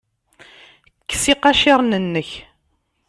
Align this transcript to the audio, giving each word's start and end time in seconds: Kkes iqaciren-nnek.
Kkes 1.01 1.25
iqaciren-nnek. 1.33 2.29